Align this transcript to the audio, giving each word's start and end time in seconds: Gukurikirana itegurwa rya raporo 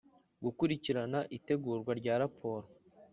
Gukurikirana 0.43 1.19
itegurwa 1.37 1.91
rya 1.99 2.15
raporo 2.21 2.65